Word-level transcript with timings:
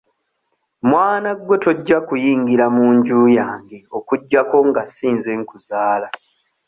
Mwana 0.89 1.29
gwe 1.43 1.57
tojja 1.63 1.97
kuyingira 2.07 2.65
mu 2.75 2.85
nju 2.95 3.19
yange 3.37 3.77
okuggyako 3.97 4.57
nga 4.67 4.81
si 4.95 5.07
nze 5.15 5.31
nkuzaala. 5.39 6.07